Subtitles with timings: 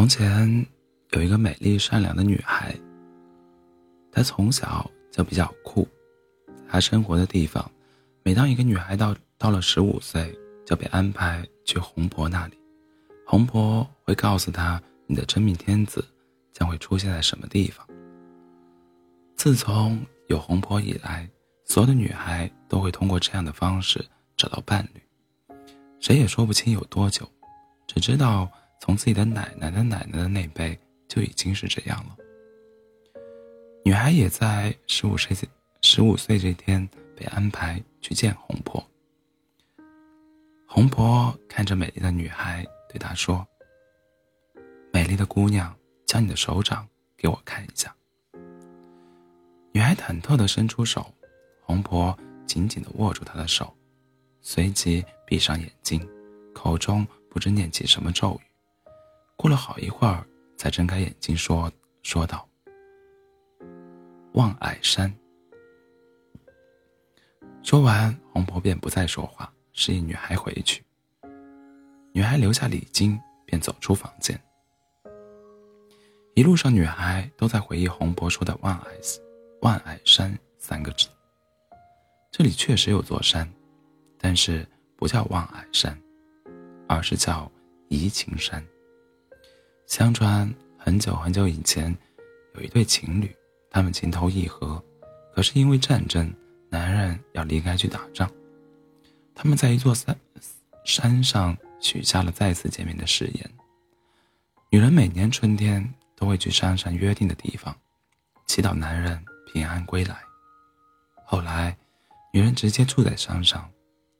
[0.00, 0.66] 从前
[1.10, 2.74] 有一个美丽善良的女孩，
[4.10, 5.86] 她从小就比较酷。
[6.66, 7.70] 她生活的地方，
[8.22, 12.58] 每当一个女孩到到了十五岁，就被安排去红婆那里。
[13.26, 16.02] 红婆会告诉她，你的真命天子
[16.50, 17.86] 将会出现在什么地方。
[19.36, 21.28] 自从有红婆以来，
[21.66, 24.02] 所有的女孩都会通过这样的方式
[24.34, 25.54] 找到伴侣，
[26.00, 27.30] 谁也说不清有多久，
[27.86, 28.50] 只知道。
[28.80, 30.76] 从自己的奶奶的奶奶的那辈
[31.06, 32.16] 就已经是这样了。
[33.84, 35.36] 女孩也在十五岁
[35.82, 38.84] 十五岁这天被安排去见红婆。
[40.66, 43.46] 红婆看着美丽的女孩，对她说
[44.92, 45.74] ：“美丽的姑娘，
[46.06, 47.94] 将你的手掌给我看一下。”
[49.72, 51.12] 女孩忐忑地伸出手，
[51.62, 53.74] 红婆紧紧地握住她的手，
[54.40, 56.08] 随即闭上眼睛，
[56.54, 58.49] 口中不知念起什么咒语。
[59.40, 60.22] 过了好一会儿，
[60.58, 62.46] 才睁开眼睛，说说道
[64.36, 65.10] ：“望矮山。”
[67.64, 70.84] 说完，红婆便不再说话，示意女孩回去。
[72.12, 74.38] 女孩留下礼金，便走出房间。
[76.34, 78.90] 一路上，女孩都在回忆红婆说的“望矮
[79.62, 81.08] 望矮山”三个字。
[82.30, 83.50] 这里确实有座山，
[84.18, 85.98] 但是不叫望矮山，
[86.86, 87.50] 而是叫
[87.88, 88.62] 怡情山。
[89.90, 91.94] 相传很久很久以前，
[92.54, 93.28] 有一对情侣，
[93.68, 94.80] 他们情投意合，
[95.34, 96.32] 可是因为战争，
[96.68, 98.30] 男人要离开去打仗。
[99.34, 100.16] 他们在一座山
[100.84, 103.50] 山上许下了再次见面的誓言。
[104.70, 107.76] 女人每年春天都会去山上约定的地方，
[108.46, 109.20] 祈祷男人
[109.52, 110.16] 平安归来。
[111.24, 111.76] 后来，
[112.32, 113.68] 女人直接住在山上，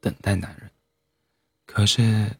[0.00, 0.70] 等待男人。
[1.66, 2.34] 可是，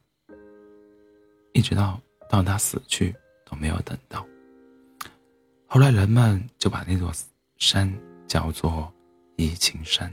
[1.52, 2.00] 一直到。
[2.28, 4.26] 到他死去都没有等到。
[5.66, 7.12] 后来人们就把那座
[7.56, 7.92] 山
[8.26, 8.92] 叫做
[9.36, 10.12] 怡情山。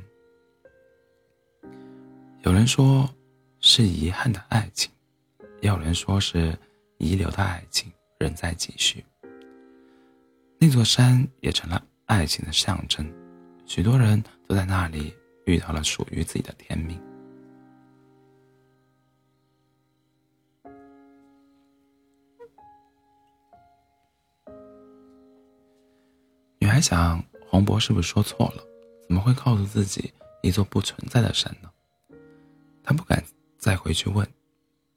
[2.43, 3.09] 有人说
[3.59, 4.91] 是遗憾的爱情，
[5.61, 6.57] 也有人说是
[6.97, 9.03] 遗留的爱情仍在继续。
[10.59, 13.05] 那座山也成了爱情的象征，
[13.65, 15.13] 许多人都在那里
[15.45, 17.01] 遇到了属于自己的天命。
[26.75, 28.61] 还想黄渤是不是说错了？
[29.07, 31.71] 怎么会告诉自己一座不存在的山呢？
[32.83, 33.23] 他不敢
[33.57, 34.27] 再回去问，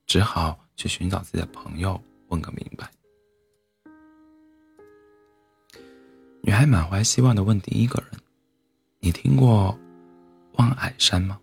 [0.04, 2.90] 只好去寻找自己的朋友问个明白。
[6.42, 8.20] 女孩满怀希望的问第一个人
[8.98, 9.78] ：“你听过
[10.54, 11.40] 望矮山吗？”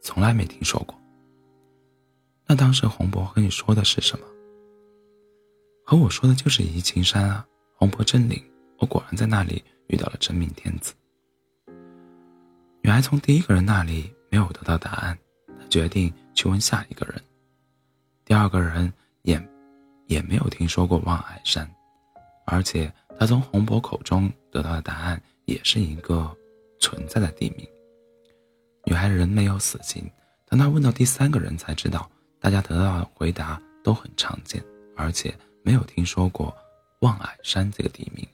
[0.00, 0.98] 从来没听说过。
[2.46, 4.24] 那当时洪博和你说的是什么？
[5.84, 8.42] 和我说的就是怡情山啊，洪博真灵。
[8.78, 10.94] 我果然在那里遇到了真命天子。
[12.82, 15.18] 女孩从第一个人那里没有得到答案，
[15.58, 17.22] 她决定去问下一个人。
[18.24, 18.92] 第二个人
[19.22, 19.42] 也
[20.06, 21.68] 也没有听说过望海山，
[22.46, 26.34] 而且他从洪博口中得到的答案也是一个
[26.78, 27.66] 存在的地名。
[28.84, 30.04] 女孩仍没有死心，
[30.46, 34.62] 当她问到第三个人，才知道大家得到的回答都很常见，
[34.94, 36.54] 而且没有听说过
[37.00, 38.26] 望矮山这个地名。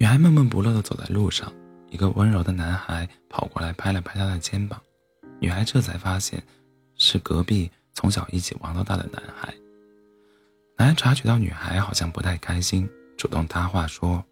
[0.00, 1.52] 女孩闷闷不乐地走在路上，
[1.90, 4.80] 一个温柔的男孩跑过来拍了拍她的肩膀，
[5.38, 6.42] 女孩这才发现，
[6.96, 9.52] 是隔壁从小一起玩到大的男孩。
[10.78, 14.24] 男孩察觉到女孩好像不太开心，主动搭话说：“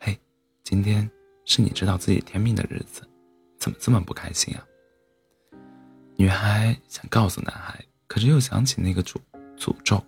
[0.00, 0.18] 嘿，
[0.64, 1.08] 今天
[1.44, 3.08] 是你知道自己天命的日子，
[3.60, 4.66] 怎么这么不开心啊？”
[6.18, 7.78] 女孩想告诉男孩，
[8.08, 9.14] 可是又想起那个诅
[9.56, 10.04] 诅咒，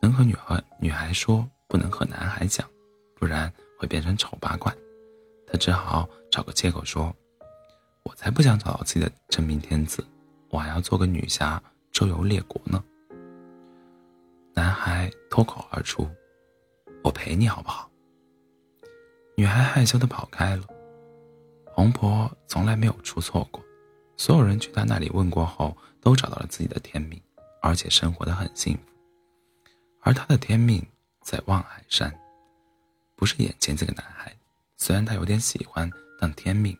[0.00, 2.66] 能和女孩女孩说，不能和男孩讲。
[3.20, 4.74] 不然会变成丑八怪，
[5.46, 7.14] 他只好找个借口说
[8.02, 10.02] ：“我才不想找到自己的真命天子，
[10.48, 11.62] 我还要做个女侠
[11.92, 12.82] 周游列国呢。”
[14.54, 16.08] 男孩脱口而出
[17.04, 17.90] ：“我陪你好不好？”
[19.36, 20.64] 女孩害羞的跑开了。
[21.66, 23.62] 红婆从来没有出错过，
[24.16, 27.20] 所有人去她那里问过后，都找到了自己的天命，
[27.60, 28.80] 而且生活的很幸福。
[30.00, 30.82] 而她的天命
[31.22, 32.10] 在望海山。
[33.20, 34.34] 不是眼前这个男孩，
[34.78, 36.74] 虽然他有点喜欢当天命，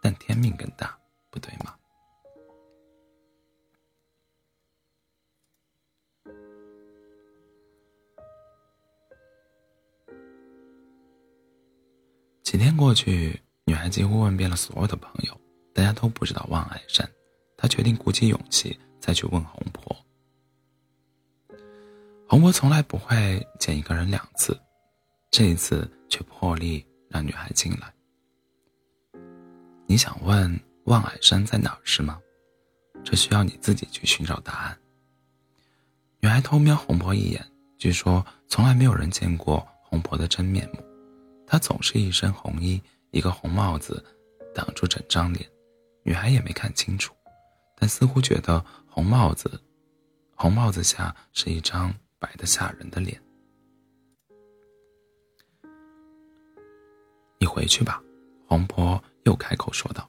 [0.00, 0.96] 但天命更大，
[1.30, 1.74] 不对吗？
[12.44, 15.36] 几天过去，女孩几乎问遍了所有的朋友，
[15.74, 17.04] 大家都不知道望爱山。
[17.56, 19.96] 她决定鼓起勇气再去问红婆。
[22.28, 24.56] 红婆从来不会见一个人两次，
[25.30, 27.94] 这一次却破例让女孩进来。
[29.86, 32.20] 你想问望海山在哪儿是吗？
[33.04, 34.78] 这需要你自己去寻找答案。
[36.18, 37.46] 女孩偷瞄红婆一眼，
[37.78, 40.84] 据说从来没有人见过红婆的真面目。
[41.46, 42.82] 她总是一身红衣，
[43.12, 44.04] 一个红帽子
[44.52, 45.48] 挡住整张脸，
[46.02, 47.14] 女孩也没看清楚，
[47.76, 49.60] 但似乎觉得红帽子，
[50.34, 53.20] 红帽子下是一张白的吓人的脸。
[57.40, 58.02] 你回去吧，
[58.46, 60.06] 黄婆又开口说道。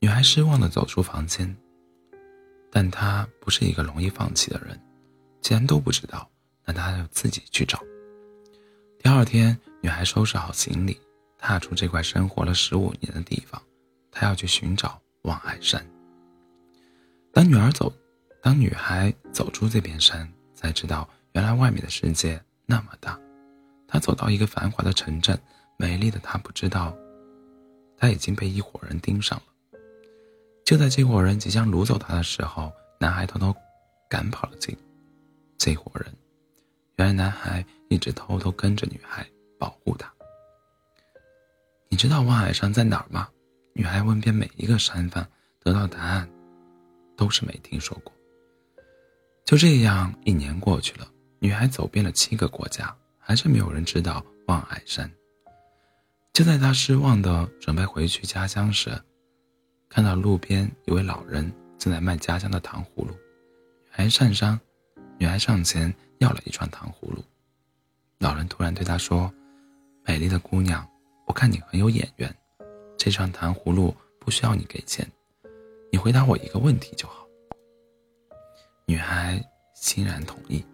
[0.00, 1.54] 女孩失望的走出房间，
[2.70, 4.80] 但她不是一个容易放弃的人，
[5.42, 6.28] 既然都不知道，
[6.64, 7.78] 那她就自己去找。
[8.98, 10.98] 第二天，女孩收拾好行李，
[11.36, 13.60] 踏出这块生活了十五年的地方，
[14.10, 15.86] 她要去寻找望海山。
[17.34, 17.92] 当女儿走，
[18.42, 23.20] 当女孩走出这片山，才知道原来外面的世界那么大。
[23.86, 25.38] 她走到一个繁华的城镇，
[25.76, 26.96] 美丽的她不知道，
[27.96, 29.44] 她已经被一伙人盯上了。
[30.64, 33.54] 就在这伙人即将掳走她的时候，男孩偷偷
[34.08, 34.72] 赶跑了这
[35.58, 36.06] 这伙人。
[36.96, 39.26] 原来男孩一直偷偷跟着女孩，
[39.58, 40.12] 保护她。
[41.88, 43.28] 你知道望海山在哪儿吗？
[43.72, 45.26] 女孩问遍每一个山峰，
[45.60, 46.28] 得到答案
[47.16, 48.12] 都是没听说过。
[49.44, 51.06] 就这样，一年过去了，
[51.40, 55.10] 女孩走遍了七个国家，还是没有人知道望海山。
[56.34, 58.90] 就在他失望的准备回去家乡时，
[59.88, 64.60] 看到路边一位老人正在卖家乡的糖葫芦，女孩上山，
[65.16, 65.94] 女孩上前。
[66.18, 67.22] 要了一串糖葫芦，
[68.18, 69.30] 老人突然对她说
[70.06, 70.88] ：“美丽的姑娘，
[71.26, 72.34] 我看你很有眼缘，
[72.96, 75.06] 这串糖葫芦不需要你给钱，
[75.92, 77.26] 你回答我一个问题就好。”
[78.86, 79.44] 女孩
[79.74, 80.64] 欣然同意。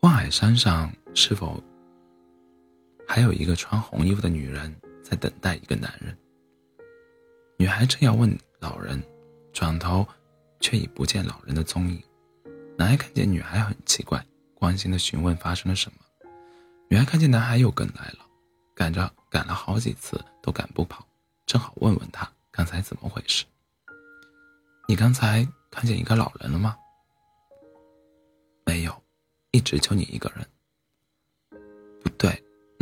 [0.00, 1.62] 望海山上是否
[3.12, 4.72] 还有一个穿红衣服的女人
[5.02, 6.16] 在等待一个男人？
[7.56, 9.02] 女孩正要问老人，
[9.52, 10.06] 转头
[10.60, 12.00] 却已不见老人的踪影。
[12.78, 14.24] 男孩看见女孩很奇怪，
[14.54, 15.98] 关心的询问发生了什么。
[16.88, 18.24] 女孩看见男孩又跟来了，
[18.76, 21.04] 赶着赶了好几次都赶不跑，
[21.46, 23.44] 正好问问他刚才怎么回事。
[24.86, 26.76] 你刚才看见一个老人了吗？
[28.64, 29.02] 没有，
[29.50, 30.46] 一直就你一个人。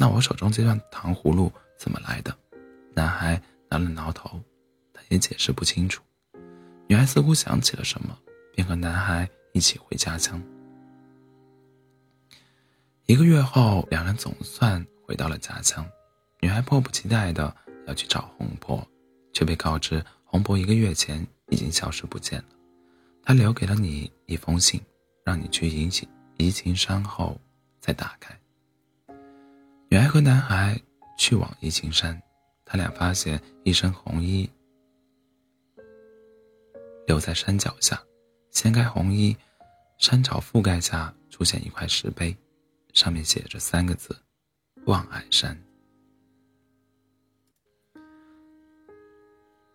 [0.00, 2.32] 那我手中这段糖葫芦怎么来的？
[2.94, 4.40] 男孩挠了挠头，
[4.94, 6.00] 他也解释不清楚。
[6.86, 8.16] 女孩似乎想起了什么，
[8.54, 9.28] 便和男孩。
[9.52, 10.40] 一起回家乡。
[13.06, 15.84] 一个月后，两人总算回到了家乡。
[16.40, 17.52] 女孩迫不及待的
[17.88, 18.86] 要去找红婆，
[19.32, 22.48] 却被告知红婆一个月前已经消失不见了。
[23.24, 24.80] 她留给了你一封信，
[25.24, 27.40] 让你去移情移情山后
[27.80, 28.38] 再打开。
[29.90, 30.78] 女孩和男孩
[31.16, 32.20] 去往移情山，
[32.62, 34.48] 他俩发现一身红衣
[37.06, 37.98] 留在山脚下，
[38.50, 39.36] 掀开红衣。
[39.96, 42.36] 山草覆盖下出现一块石碑，
[42.92, 44.16] 上面写着三个字
[44.86, 45.58] ：“望海山。”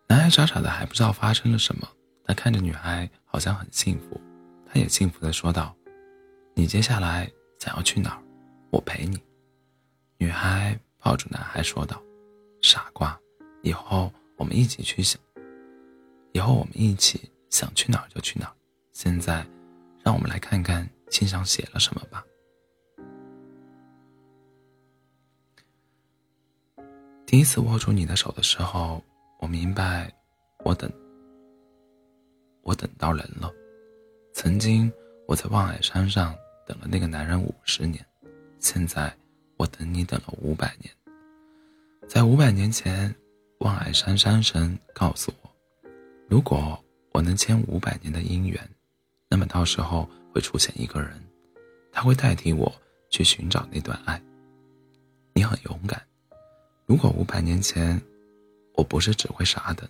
[0.08, 1.86] 男孩傻傻的还不知道发生了什么，
[2.24, 4.18] 他看着女孩好像很幸福，
[4.64, 5.76] 他也幸福的说道
[6.56, 8.22] ：“你接下来想要去哪儿？
[8.70, 9.20] 我陪你。”
[10.18, 12.02] 女孩抱住男孩说道
[12.62, 13.18] ：“傻瓜，
[13.62, 15.20] 以后我们一起去想，
[16.32, 18.52] 以后我们一起想去哪儿就去哪儿。
[18.92, 19.46] 现在。”
[20.04, 22.22] 让我们来看看信上写了什么吧。
[27.24, 29.02] 第一次握住你的手的时候，
[29.40, 30.12] 我明白，
[30.62, 30.92] 我等，
[32.60, 33.50] 我等到人了。
[34.34, 34.92] 曾经
[35.26, 38.04] 我在望海山上等了那个男人五十年，
[38.58, 39.10] 现在
[39.56, 40.92] 我等你等了五百年。
[42.08, 43.14] 在五百年前，
[43.58, 45.50] 望海山山神告诉我，
[46.28, 46.78] 如果
[47.12, 48.60] 我能签五百年的姻缘。
[49.28, 51.20] 那么到时候会出现一个人，
[51.90, 52.72] 他会代替我
[53.10, 54.20] 去寻找那段爱。
[55.32, 56.00] 你很勇敢。
[56.86, 58.00] 如果五百年前
[58.74, 59.88] 我不是只会傻等，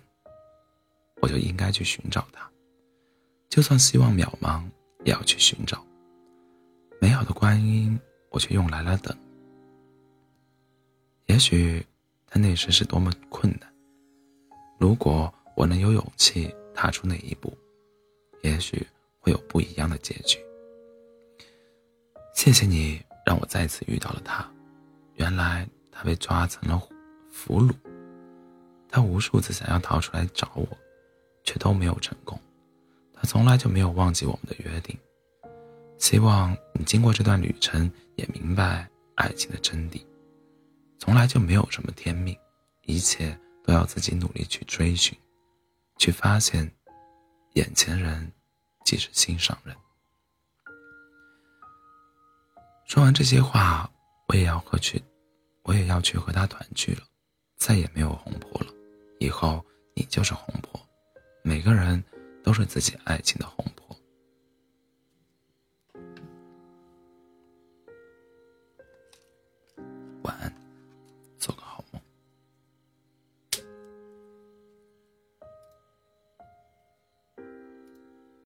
[1.21, 2.49] 我就应该去寻找他。
[3.49, 4.63] 就算希望渺茫，
[5.03, 5.85] 也要去寻找。
[6.99, 7.99] 美好的观音，
[8.31, 9.15] 我却用来了等。
[11.25, 11.85] 也许
[12.27, 13.73] 他那时是多么困难。
[14.79, 17.55] 如果我能有勇气踏出那一步，
[18.41, 18.85] 也许。
[19.25, 20.37] 会有不一样的结局。
[22.35, 24.47] 谢谢你让我再次遇到了他，
[25.15, 26.79] 原来他被抓成了
[27.31, 27.73] 俘虏，
[28.87, 30.67] 他无数次想要逃出来找我，
[31.43, 32.39] 却都没有成功。
[33.15, 34.95] 他从来就没有忘记我们的约定。
[35.97, 40.05] 希望你经过这段旅程也明白爱情的真谛。
[40.97, 42.37] 从来就没有什么天命，
[42.83, 45.17] 一切都要自己努力去追寻，
[45.97, 46.71] 去发现
[47.53, 48.31] 眼前人
[48.83, 49.75] 即是心上人。
[52.85, 53.89] 说完这些话，
[54.27, 55.03] 我也要和去，
[55.63, 57.01] 我也要去和他团聚了，
[57.57, 58.67] 再也没有红魄了，
[59.19, 60.79] 以后你就是红魄，
[61.43, 62.03] 每个人
[62.43, 63.95] 都是自己爱情的红魄。
[70.23, 70.64] 晚安。